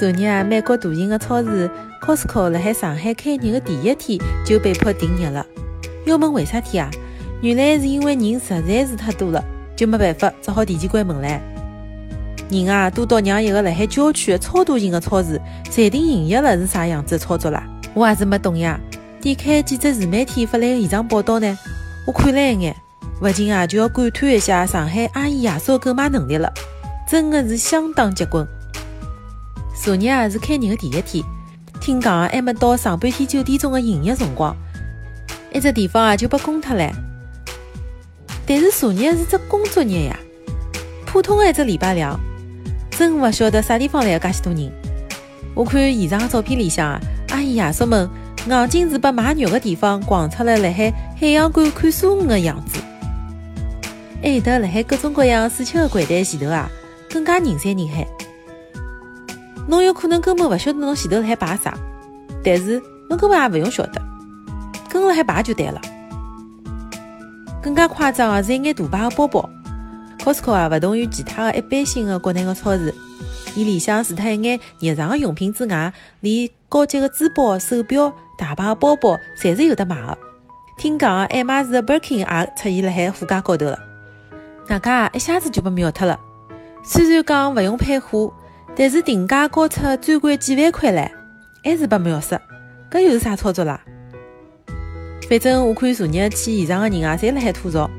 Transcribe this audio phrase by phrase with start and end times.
[0.00, 1.70] 昨日啊，美国大型的超市
[2.00, 5.46] Costco 辣海上海开业的第一天就被迫停业了。
[6.04, 6.90] 要问为啥体啊？
[7.40, 9.44] 原来是因为人实在是太多了，
[9.76, 11.51] 就没办法，只好提前关门了。
[12.52, 15.40] 人啊，多到让一个辣海郊区的超大型的超市
[15.70, 17.66] 暂停营业了是啥样子的操作啦？
[17.94, 18.78] 我还是没懂呀。
[19.20, 21.58] 点开几只自媒体发来的现场报道呢，
[22.06, 22.76] 我看了一眼，
[23.20, 26.52] 不禁啊就要感叹一下上海阿姨爷嫂购买能力了，
[27.08, 28.46] 真的是相当结棍。
[29.74, 31.24] 昨日啊是开业的第一天，
[31.80, 34.56] 听讲还没到上半天九点钟的营业辰光，
[35.52, 36.92] 一只地方啊就被空脱了。
[38.44, 40.18] 但是昨日是只工作日呀，
[41.06, 42.18] 普通的一只礼拜两，
[42.92, 44.72] 真勿晓得啥地方来的介许多人。
[45.54, 48.08] 我看现场的照片里向啊，阿姨爷叔们
[48.48, 52.78] 硬劲是把卖肉的地方逛出了辣海海洋馆看鲨鱼的样子，
[54.22, 56.68] 还有得辣海各种各样水吃的柜台前头啊，
[57.10, 58.06] 更加人山人海。
[59.68, 61.76] 侬有可能根本勿晓得侬前头辣海排啥，
[62.42, 64.00] 但是侬根本也勿用晓得，
[64.88, 65.80] 跟辣海排就对了。
[67.62, 69.48] 更加夸张的是一眼大牌的包包
[70.24, 72.94] ，Costco 啊勿同于其他的一般性的国内的超市，
[73.54, 80.18] 伊里向除脱一眼日常的用品之外，连高级的珠宝、手表、大牌的包包，侪是有得卖的。
[80.78, 83.78] 听讲啊，爱马仕的 Birkin 也出现辣海货架高头了，
[84.66, 86.18] 大家一下子就被秒脱了。
[86.84, 88.32] 虽然讲勿用配货。
[88.74, 91.06] 但是定价高出专柜几万块唻，
[91.62, 92.40] 还是被秒杀，
[92.90, 93.78] 搿又是啥操作啦？
[95.28, 97.90] 反正我看昨日去现场的人啊，侪辣海吐槽：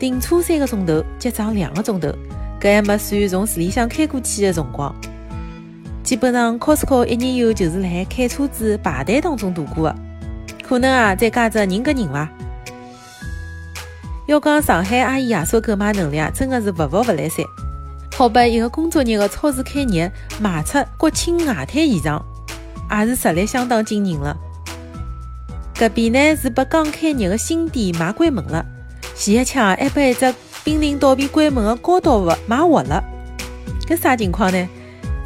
[0.00, 2.08] 停车三个钟头，结账两个钟头，
[2.58, 4.92] 搿还没算从市里向开过去的辰光。
[6.02, 9.96] 基本上 Costco 一日游就是辣海开车子排队当中度过的，
[10.62, 12.26] 可能啊再加只人跟人伐？
[14.26, 17.44] 要讲上海阿姨爷叔购买能力啊，真的是勿服勿来三。
[18.16, 20.10] 好把一个工作日的超市开业
[20.40, 22.24] 卖出国庆外滩现场，
[22.90, 24.34] 也是实力相当惊人了。
[25.78, 28.64] 隔壁呢是把刚开业的新店卖关门了，
[29.20, 33.04] 前一枪还把一只濒临倒闭关门的高岛屋买活了。
[33.86, 34.66] 搿啥情况呢？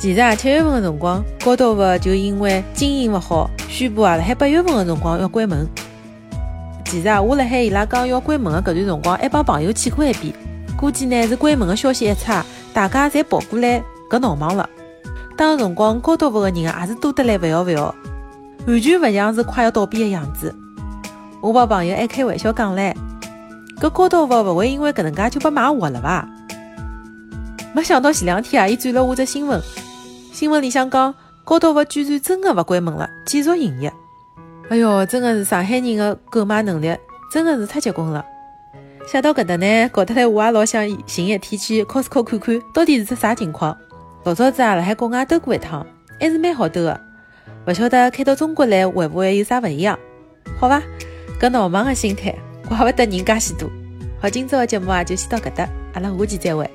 [0.00, 5.68] 其实啊，七月份的辰光，高岛屋就因为经营勿好，宣布啊辣海八月份的辰光要关门。
[6.86, 10.34] 其实啊，我辣海伊拉讲要关门的搿段辰光，还帮朋友去过一遍，
[10.76, 12.32] 估计呢是关门的消息一出。
[12.72, 13.80] 大家侪跑过来，
[14.10, 14.68] 搿闹忙了。
[15.36, 17.94] 当时辰光，高岛屋的人也是多得来勿要勿要，
[18.66, 20.52] 完全勿像是快要倒闭的样子。
[21.40, 22.92] 我帮朋友还开玩笑讲唻，
[23.80, 26.28] 搿高岛屋勿会因为搿能介就被卖活了伐？
[27.74, 29.60] 没想到前两天啊，伊转了我只新闻，
[30.32, 31.14] 新闻里向讲
[31.44, 33.92] 高岛屋居然真的勿关门了，继续营业。
[34.70, 36.96] 哎哟，真的是上海人的购买能力，
[37.32, 38.24] 真的是太结棍了。
[39.06, 43.76] 想到搿搭呢，搞得来我也老想寻一天去 Costco 看看到底是只啥情况。
[44.22, 45.84] 老早子啊，辣海国外兜过一趟，
[46.18, 46.98] 还是蛮好兜的。
[47.66, 49.98] 勿晓得开到中国来会不会有啥勿一样？
[50.58, 50.80] 好伐？
[51.38, 52.34] 搿闹忙的心态，
[52.68, 53.70] 怪不得人介许多。
[54.20, 56.70] 好，今朝的节目啊就先到搿搭，阿拉下期再会。